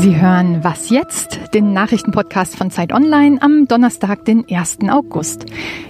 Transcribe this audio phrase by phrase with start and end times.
[0.00, 1.38] Sie hören Was jetzt?
[1.52, 4.78] Den Nachrichtenpodcast von Zeit Online am Donnerstag, den 1.
[4.88, 5.44] August.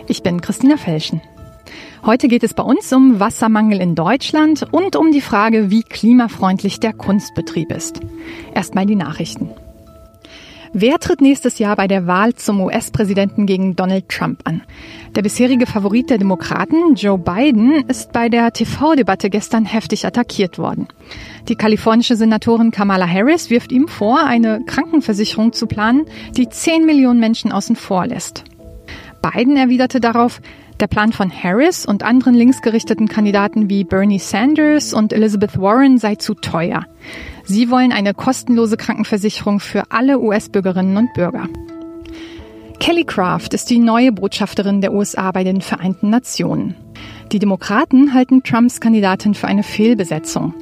[0.08, 1.20] Ich bin Christina Felschen.
[2.04, 6.80] Heute geht es bei uns um Wassermangel in Deutschland und um die Frage, wie klimafreundlich
[6.80, 8.00] der Kunstbetrieb ist.
[8.52, 9.50] Erstmal die Nachrichten.
[10.72, 14.62] Wer tritt nächstes Jahr bei der Wahl zum US-Präsidenten gegen Donald Trump an?
[15.16, 20.86] Der bisherige Favorit der Demokraten, Joe Biden, ist bei der TV-Debatte gestern heftig attackiert worden.
[21.48, 26.06] Die kalifornische Senatorin Kamala Harris wirft ihm vor, eine Krankenversicherung zu planen,
[26.36, 28.44] die 10 Millionen Menschen außen vor lässt.
[29.22, 30.40] Biden erwiderte darauf,
[30.80, 36.14] der Plan von Harris und anderen linksgerichteten Kandidaten wie Bernie Sanders und Elizabeth Warren sei
[36.16, 36.86] zu teuer.
[37.44, 41.48] Sie wollen eine kostenlose Krankenversicherung für alle US-Bürgerinnen und Bürger.
[42.78, 46.74] Kelly Craft ist die neue Botschafterin der USA bei den Vereinten Nationen.
[47.32, 50.52] Die Demokraten halten Trumps Kandidatin für eine Fehlbesetzung.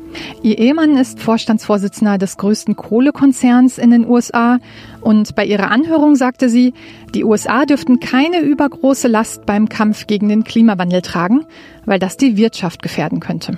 [0.43, 4.59] Ihr Ehemann ist Vorstandsvorsitzender des größten Kohlekonzerns in den USA
[5.01, 6.75] und bei ihrer Anhörung sagte sie,
[7.15, 11.47] die USA dürften keine übergroße Last beim Kampf gegen den Klimawandel tragen,
[11.87, 13.57] weil das die Wirtschaft gefährden könnte.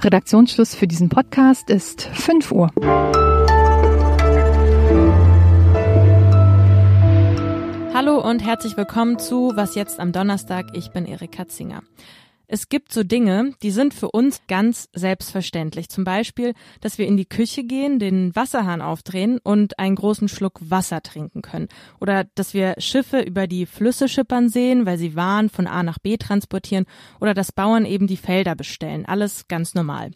[0.00, 2.70] Redaktionsschluss für diesen Podcast ist 5 Uhr.
[7.96, 10.66] Hallo und herzlich willkommen zu Was jetzt am Donnerstag.
[10.76, 11.82] Ich bin Erik Katzinger.
[12.46, 15.88] Es gibt so Dinge, die sind für uns ganz selbstverständlich.
[15.88, 16.52] Zum Beispiel,
[16.82, 21.40] dass wir in die Küche gehen, den Wasserhahn aufdrehen und einen großen Schluck Wasser trinken
[21.40, 21.68] können.
[21.98, 25.98] Oder dass wir Schiffe über die Flüsse schippern sehen, weil sie Waren von A nach
[25.98, 26.84] B transportieren.
[27.18, 29.06] Oder dass Bauern eben die Felder bestellen.
[29.06, 30.10] Alles ganz normal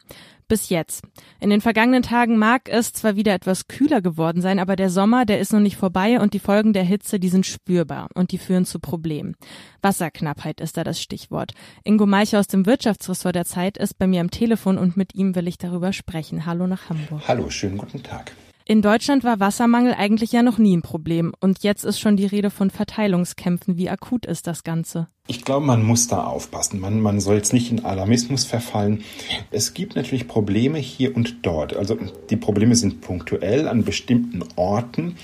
[0.51, 1.05] bis jetzt.
[1.39, 5.25] In den vergangenen Tagen mag es zwar wieder etwas kühler geworden sein, aber der Sommer,
[5.25, 8.39] der ist noch nicht vorbei und die Folgen der Hitze, die sind spürbar und die
[8.39, 9.37] führen zu Problemen.
[9.81, 11.53] Wasserknappheit ist da das Stichwort.
[11.85, 15.35] Ingo Meicher aus dem Wirtschaftsressort der Zeit ist bei mir am Telefon und mit ihm
[15.35, 16.45] will ich darüber sprechen.
[16.45, 17.23] Hallo nach Hamburg.
[17.27, 18.33] Hallo, schönen guten Tag.
[18.67, 22.27] In Deutschland war Wassermangel eigentlich ja noch nie ein Problem und jetzt ist schon die
[22.27, 23.77] Rede von Verteilungskämpfen.
[23.77, 25.09] Wie akut ist das Ganze?
[25.31, 26.81] Ich glaube, man muss da aufpassen.
[26.81, 29.05] Man, man soll jetzt nicht in Alarmismus verfallen.
[29.53, 31.77] Es gibt natürlich Probleme hier und dort.
[31.77, 31.97] Also
[32.31, 35.15] die Probleme sind punktuell an bestimmten Orten.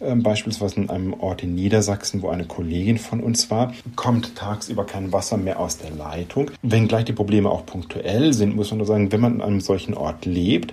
[0.00, 4.84] Ähm, beispielsweise an einem Ort in Niedersachsen, wo eine Kollegin von uns war, kommt tagsüber
[4.84, 6.50] kein Wasser mehr aus der Leitung.
[6.62, 9.94] Wenngleich die Probleme auch punktuell sind, muss man nur sagen, wenn man an einem solchen
[9.94, 10.72] Ort lebt,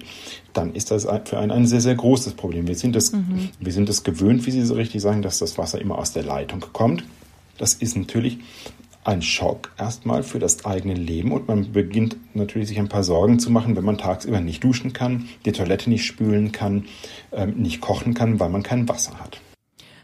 [0.54, 2.68] dann ist das für einen ein sehr, sehr großes Problem.
[2.68, 3.50] Wir sind es, mhm.
[3.60, 6.24] wir sind es gewöhnt, wie Sie so richtig sagen, dass das Wasser immer aus der
[6.24, 7.04] Leitung kommt.
[7.60, 8.40] Das ist natürlich
[9.04, 13.40] ein Schock erstmal für das eigene Leben und man beginnt natürlich sich ein paar Sorgen
[13.40, 16.86] zu machen, wenn man tagsüber nicht duschen kann, die Toilette nicht spülen kann,
[17.32, 19.40] ähm, nicht kochen kann, weil man kein Wasser hat.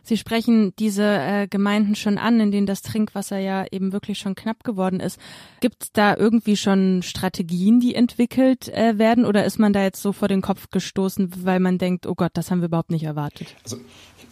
[0.06, 4.36] Sie sprechen diese äh, Gemeinden schon an, in denen das Trinkwasser ja eben wirklich schon
[4.36, 5.20] knapp geworden ist.
[5.62, 10.02] Gibt es da irgendwie schon Strategien, die entwickelt äh, werden oder ist man da jetzt
[10.02, 13.04] so vor den Kopf gestoßen, weil man denkt, oh Gott, das haben wir überhaupt nicht
[13.04, 13.56] erwartet?
[13.64, 13.78] Also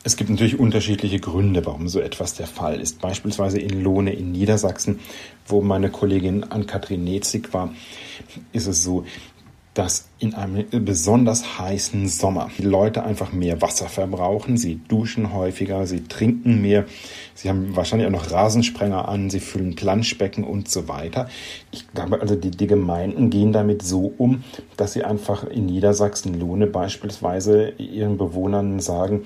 [0.03, 3.01] es gibt natürlich unterschiedliche Gründe, warum so etwas der Fall ist.
[3.01, 4.99] Beispielsweise in Lohne in Niedersachsen,
[5.47, 7.73] wo meine Kollegin Ann-Kathrin Netzig war,
[8.51, 9.05] ist es so,
[9.73, 15.85] dass in einem besonders heißen Sommer die Leute einfach mehr Wasser verbrauchen, sie duschen häufiger,
[15.85, 16.85] sie trinken mehr,
[17.35, 21.27] sie haben wahrscheinlich auch noch Rasensprenger an, sie füllen Planschbecken und so weiter.
[21.71, 24.45] Ich glaube also, die, die Gemeinden gehen damit so um,
[24.77, 29.23] dass sie einfach in Niedersachsen Lohne beispielsweise ihren Bewohnern sagen,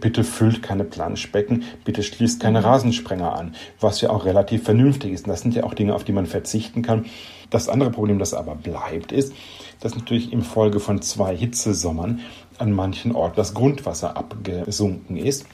[0.00, 5.26] bitte füllt keine Planschbecken, bitte schließt keine Rasensprenger an, was ja auch relativ vernünftig ist.
[5.26, 7.06] Und das sind ja auch Dinge, auf die man verzichten kann.
[7.50, 9.32] Das andere Problem, das aber bleibt, ist,
[9.80, 12.20] dass natürlich im Folge von zwei Hitzesommern
[12.58, 15.46] an manchen Orten das Grundwasser abgesunken ist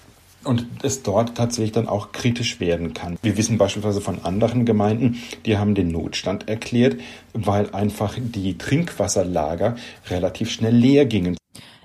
[0.44, 3.19] und es dort tatsächlich dann auch kritisch werden kann.
[3.22, 7.00] Wir wissen beispielsweise von anderen Gemeinden, die haben den Notstand erklärt,
[7.32, 9.76] weil einfach die Trinkwasserlager
[10.08, 11.36] relativ schnell leer gingen.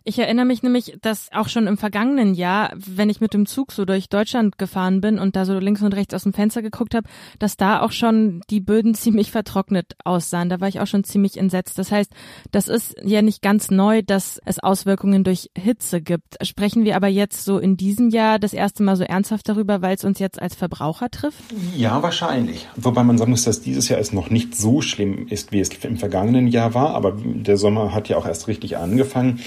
[0.03, 3.71] Ich erinnere mich nämlich, dass auch schon im vergangenen Jahr, wenn ich mit dem Zug
[3.71, 6.95] so durch Deutschland gefahren bin und da so links und rechts aus dem Fenster geguckt
[6.95, 7.07] habe,
[7.37, 10.49] dass da auch schon die Böden ziemlich vertrocknet aussahen.
[10.49, 11.77] Da war ich auch schon ziemlich entsetzt.
[11.77, 12.11] Das heißt,
[12.51, 16.35] das ist ja nicht ganz neu, dass es Auswirkungen durch Hitze gibt.
[16.45, 19.95] Sprechen wir aber jetzt so in diesem Jahr das erste Mal so ernsthaft darüber, weil
[19.95, 21.43] es uns jetzt als Verbraucher trifft?
[21.77, 22.67] Ja, wahrscheinlich.
[22.75, 25.69] Wobei man sagen muss, dass dieses Jahr es noch nicht so schlimm ist, wie es
[25.69, 26.95] im vergangenen Jahr war.
[26.95, 29.39] Aber der Sommer hat ja auch erst richtig angefangen.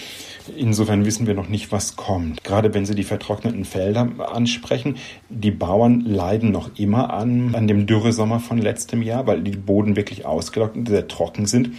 [0.56, 2.44] Insofern wissen wir noch nicht, was kommt.
[2.44, 4.96] Gerade wenn Sie die vertrockneten Felder ansprechen,
[5.30, 9.96] die Bauern leiden noch immer an, an dem Dürresommer von letztem Jahr, weil die Boden
[9.96, 11.70] wirklich ausgelockt und sehr trocken sind.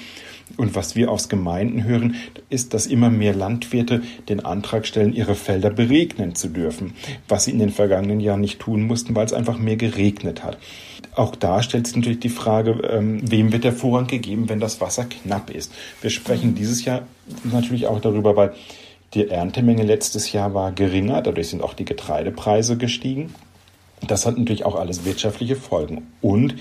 [0.58, 2.16] Und was wir aus Gemeinden hören,
[2.50, 6.94] ist, dass immer mehr Landwirte den Antrag stellen, ihre Felder beregnen zu dürfen,
[7.28, 10.58] was sie in den vergangenen Jahren nicht tun mussten, weil es einfach mehr geregnet hat.
[11.16, 14.82] Auch da stellt sich natürlich die Frage, ähm, wem wird der Vorrang gegeben, wenn das
[14.82, 15.72] Wasser knapp ist.
[16.02, 17.04] Wir sprechen dieses Jahr
[17.44, 18.54] natürlich auch darüber, weil
[19.16, 23.34] Die Erntemenge letztes Jahr war geringer, dadurch sind auch die Getreidepreise gestiegen.
[24.06, 26.12] Das hat natürlich auch alles wirtschaftliche Folgen.
[26.22, 26.56] Und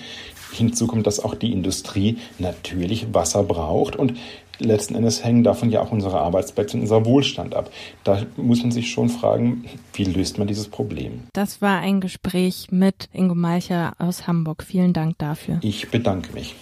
[0.54, 4.14] hinzu kommt, dass auch die Industrie natürlich Wasser braucht und
[4.58, 7.70] letzten Endes hängen davon ja auch unsere Arbeitsplätze und unser Wohlstand ab.
[8.04, 9.64] Da muss man sich schon fragen,
[9.94, 11.24] wie löst man dieses Problem?
[11.32, 14.62] Das war ein Gespräch mit Ingo Malcher aus Hamburg.
[14.62, 15.58] Vielen Dank dafür.
[15.62, 16.54] Ich bedanke mich.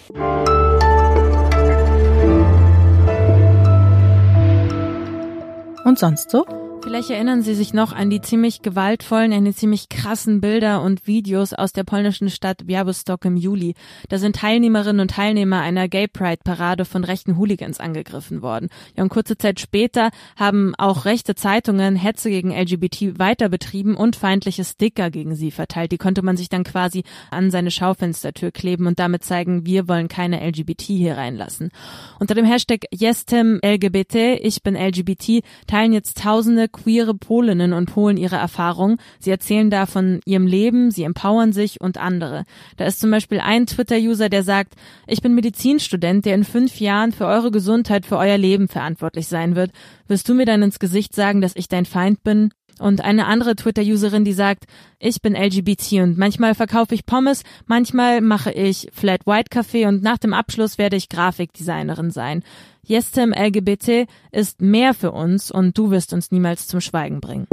[5.85, 6.45] Und sonst so?
[6.83, 11.07] Vielleicht erinnern Sie sich noch an die ziemlich gewaltvollen, an die ziemlich krassen Bilder und
[11.07, 13.73] Videos aus der polnischen Stadt Białystok im Juli.
[14.09, 18.67] Da sind Teilnehmerinnen und Teilnehmer einer Gay Pride Parade von rechten Hooligans angegriffen worden.
[18.97, 24.17] Ja, und kurze Zeit später haben auch rechte Zeitungen Hetze gegen LGBT weiter betrieben und
[24.17, 25.93] feindliche Sticker gegen sie verteilt.
[25.93, 30.09] Die konnte man sich dann quasi an seine Schaufenstertür kleben und damit zeigen, wir wollen
[30.09, 31.71] keine LGBT hier reinlassen.
[32.19, 38.35] Unter dem Hashtag YesTimLGBT, ich bin LGBT, teilen jetzt tausende queere Polinnen und Polen ihre
[38.35, 38.97] Erfahrung.
[39.19, 42.43] Sie erzählen da von ihrem Leben, sie empowern sich und andere.
[42.75, 44.73] Da ist zum Beispiel ein Twitter-User, der sagt,
[45.07, 49.55] ich bin Medizinstudent, der in fünf Jahren für eure Gesundheit, für euer Leben verantwortlich sein
[49.55, 49.71] wird.
[50.07, 52.49] Wirst du mir dann ins Gesicht sagen, dass ich dein Feind bin?
[52.79, 54.65] Und eine andere Twitter-Userin, die sagt,
[54.99, 60.01] ich bin LGBT und manchmal verkaufe ich Pommes, manchmal mache ich Flat White Kaffee und
[60.01, 62.43] nach dem Abschluss werde ich Grafikdesignerin sein.
[62.87, 67.47] Yestem LGBT ist mehr für uns und du wirst uns niemals zum Schweigen bringen.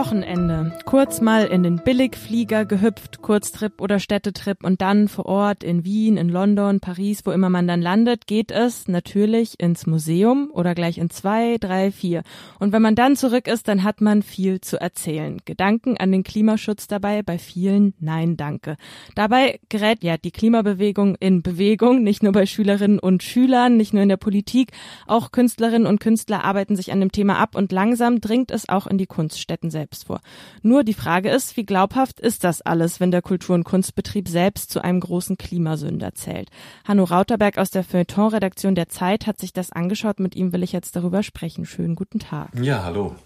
[0.00, 0.72] Wochenende.
[0.86, 6.16] Kurz mal in den Billigflieger gehüpft, Kurztrip oder Städtetrip und dann vor Ort in Wien,
[6.16, 10.96] in London, Paris, wo immer man dann landet, geht es natürlich ins Museum oder gleich
[10.96, 12.22] in zwei, drei, vier.
[12.58, 15.36] Und wenn man dann zurück ist, dann hat man viel zu erzählen.
[15.44, 18.78] Gedanken an den Klimaschutz dabei, bei vielen Nein, danke.
[19.14, 24.02] Dabei gerät ja die Klimabewegung in Bewegung, nicht nur bei Schülerinnen und Schülern, nicht nur
[24.02, 24.72] in der Politik,
[25.06, 28.86] auch Künstlerinnen und Künstler arbeiten sich an dem Thema ab und langsam dringt es auch
[28.86, 30.20] in die Kunststätten selbst selbst vor.
[30.62, 34.70] Nur die Frage ist, wie glaubhaft ist das alles, wenn der Kultur- und Kunstbetrieb selbst
[34.70, 36.48] zu einem großen Klimasünder zählt?
[36.84, 40.20] Hanno Rauterberg aus der Feuilleton-Redaktion der Zeit hat sich das angeschaut.
[40.20, 41.66] Mit ihm will ich jetzt darüber sprechen.
[41.66, 42.50] Schönen guten Tag.
[42.60, 43.16] Ja, hallo.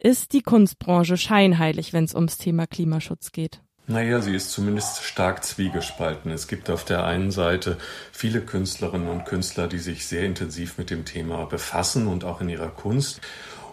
[0.00, 3.60] Ist die Kunstbranche scheinheilig, wenn es ums Thema Klimaschutz geht?
[3.88, 6.32] Naja, sie ist zumindest stark zwiegespalten.
[6.32, 7.78] Es gibt auf der einen Seite
[8.10, 12.48] viele Künstlerinnen und Künstler, die sich sehr intensiv mit dem Thema befassen und auch in
[12.48, 13.20] ihrer Kunst.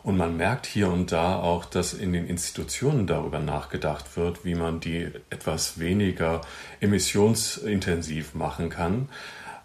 [0.04, 4.56] Und man merkt hier und da auch, dass in den Institutionen darüber nachgedacht wird, wie
[4.56, 6.42] man die etwas weniger
[6.82, 9.08] emissionsintensiv machen kann.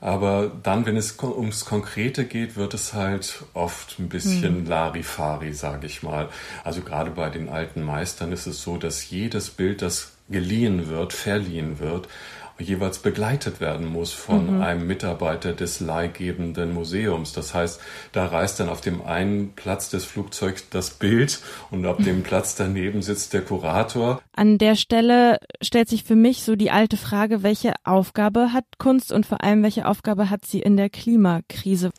[0.01, 4.67] Aber dann, wenn es ums Konkrete geht, wird es halt oft ein bisschen mhm.
[4.67, 6.29] Larifari, sage ich mal.
[6.63, 11.13] Also gerade bei den alten Meistern ist es so, dass jedes Bild, das geliehen wird,
[11.13, 12.07] verliehen wird,
[12.59, 14.63] jeweils begleitet werden muss von mhm.
[14.63, 17.33] einem Mitarbeiter des leihgebenden Museums.
[17.33, 17.81] Das heißt,
[18.13, 21.41] da reist dann auf dem einen Platz des Flugzeugs das Bild
[21.71, 24.21] und auf dem Platz daneben sitzt der Kurator.
[24.35, 29.13] An der Stelle stellt sich für mich so die alte Frage, welche Aufgabe hat Kunst
[29.13, 31.91] und vor allem welche Aufgabe hat sie in der Klimakrise?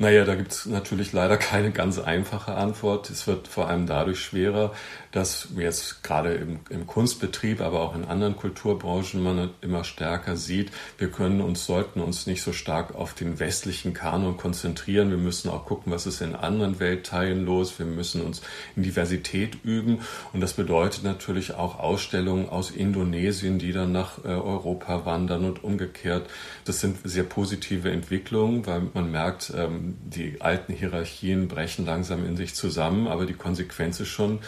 [0.00, 3.10] Naja, da gibt es natürlich leider keine ganz einfache Antwort.
[3.10, 4.72] Es wird vor allem dadurch schwerer,
[5.10, 10.70] dass jetzt gerade im, im, Kunstbetrieb, aber auch in anderen Kulturbranchen man immer stärker sieht,
[10.98, 15.10] wir können uns, sollten uns nicht so stark auf den westlichen Kanon konzentrieren.
[15.10, 17.76] Wir müssen auch gucken, was ist in anderen Weltteilen los.
[17.80, 18.42] Wir müssen uns
[18.76, 20.02] in Diversität üben.
[20.32, 25.64] Und das bedeutet natürlich auch Ausstellungen aus Indonesien, die dann nach äh, Europa wandern und
[25.64, 26.30] umgekehrt.
[26.66, 32.36] Das sind sehr positive Entwicklungen, weil man merkt, ähm, die alten Hierarchien brechen langsam in
[32.36, 34.40] sich zusammen, aber die Konsequenz ist schon,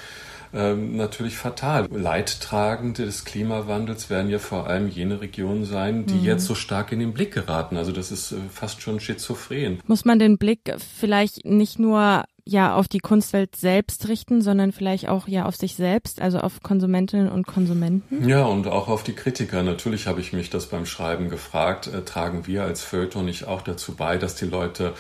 [0.53, 1.87] ähm, natürlich fatal.
[1.91, 6.25] Leidtragende des Klimawandels werden ja vor allem jene Regionen sein, die mhm.
[6.25, 7.77] jetzt so stark in den Blick geraten.
[7.77, 9.81] Also das ist äh, fast schon schizophren.
[9.87, 15.09] Muss man den Blick vielleicht nicht nur ja auf die Kunstwelt selbst richten, sondern vielleicht
[15.09, 18.29] auch ja auf sich selbst, also auf Konsumentinnen und Konsumenten?
[18.29, 19.63] Ja, und auch auf die Kritiker.
[19.63, 23.63] Natürlich habe ich mich das beim Schreiben gefragt, äh, tragen wir als Feuilleton nicht auch
[23.63, 24.95] dazu bei, dass die Leute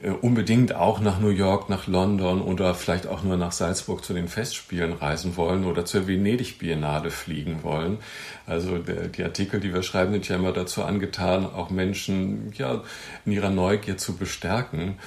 [0.00, 4.14] äh, unbedingt auch nach New York, nach London oder vielleicht auch nur nach Salzburg zu
[4.14, 7.98] den Festspielen reisen wollen oder zur Venedig Biennale fliegen wollen.
[8.46, 12.82] Also der, die Artikel, die wir schreiben, sind ja immer dazu angetan, auch Menschen ja
[13.26, 14.98] in ihrer Neugier zu bestärken.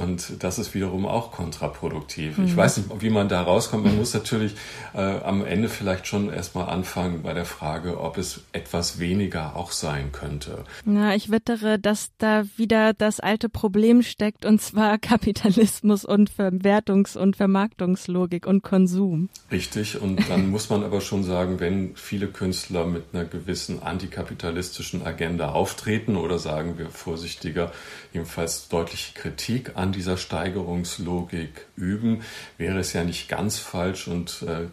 [0.00, 2.38] Und das ist wiederum auch kontraproduktiv.
[2.38, 2.46] Mhm.
[2.46, 3.84] Ich weiß nicht, wie man da rauskommt.
[3.84, 4.54] Man muss natürlich
[4.94, 9.72] äh, am Ende vielleicht schon erstmal anfangen bei der Frage, ob es etwas weniger auch
[9.72, 10.64] sein könnte.
[10.86, 17.18] Na, ich wittere, dass da wieder das alte Problem steckt, und zwar Kapitalismus und Verwertungs-
[17.18, 19.28] und Vermarktungslogik und Konsum.
[19.52, 20.00] Richtig.
[20.00, 25.50] Und dann muss man aber schon sagen, wenn viele Künstler mit einer gewissen antikapitalistischen Agenda
[25.52, 27.72] auftreten oder sagen wir vorsichtiger,
[28.12, 32.22] jedenfalls deutliche Kritik an dieser Steigerungslogik üben,
[32.58, 34.66] wäre es ja nicht ganz falsch und äh,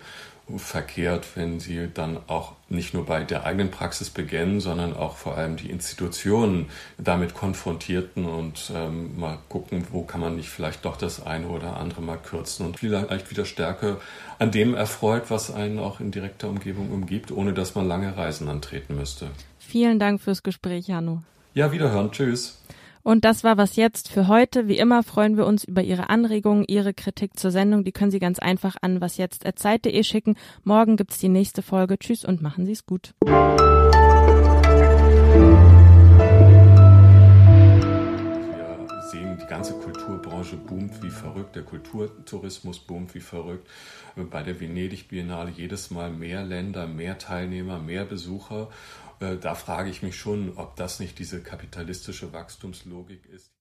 [0.55, 5.37] verkehrt, wenn sie dann auch nicht nur bei der eigenen Praxis beginnen, sondern auch vor
[5.37, 10.95] allem die Institutionen damit konfrontierten und ähm, mal gucken, wo kann man nicht vielleicht doch
[10.95, 13.97] das eine oder andere mal kürzen und vielleicht wieder stärker
[14.39, 18.47] an dem erfreut, was einen auch in direkter Umgebung umgibt, ohne dass man lange Reisen
[18.47, 19.27] antreten müsste.
[19.59, 21.19] Vielen Dank fürs Gespräch, Janu.
[21.53, 22.11] Ja, wiederhören.
[22.11, 22.61] Tschüss.
[23.07, 24.67] Und das war was jetzt für heute.
[24.67, 27.85] Wie immer freuen wir uns über Ihre Anregungen, Ihre Kritik zur Sendung.
[27.85, 30.35] Die können Sie ganz einfach an wasjetzt.zeit.de schicken.
[30.65, 31.97] Morgen gibt's die nächste Folge.
[31.97, 33.13] Tschüss und machen Sie es gut.
[40.37, 43.67] Kulturbranche boomt wie verrückt, der Kulturtourismus boomt wie verrückt.
[44.15, 48.69] Bei der Venedig Biennale jedes Mal mehr Länder, mehr Teilnehmer, mehr Besucher.
[49.19, 53.49] Äh, da frage ich mich schon, ob das nicht diese kapitalistische Wachstumslogik ist.